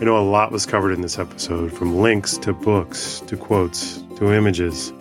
[0.00, 4.00] I know a lot was covered in this episode, from links to books to quotes
[4.16, 4.94] to images.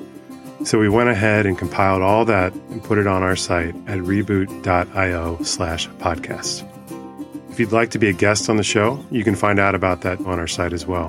[0.66, 4.00] So we went ahead and compiled all that and put it on our site at
[4.00, 6.66] reboot.io slash podcast.
[7.50, 10.02] If you'd like to be a guest on the show, you can find out about
[10.02, 11.08] that on our site as well.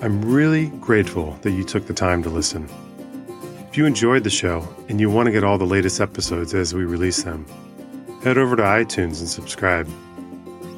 [0.00, 2.68] I'm really grateful that you took the time to listen.
[3.68, 6.72] If you enjoyed the show and you want to get all the latest episodes as
[6.72, 7.46] we release them,
[8.22, 9.88] head over to iTunes and subscribe.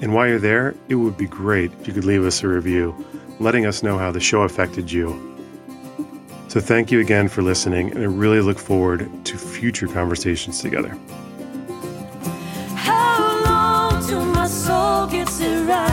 [0.01, 2.95] And while you're there, it would be great if you could leave us a review,
[3.39, 5.37] letting us know how the show affected you.
[6.49, 10.97] So thank you again for listening, and I really look forward to future conversations together.
[12.75, 15.90] How long till my soul gets it right?